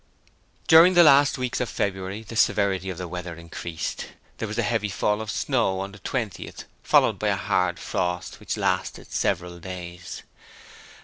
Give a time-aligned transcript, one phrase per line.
[0.67, 4.07] During the last weeks of February the severity of the weather increased.
[4.39, 8.39] There was a heavy fall of snow on the 20th followed by a hard frost
[8.39, 10.23] which lasted several days.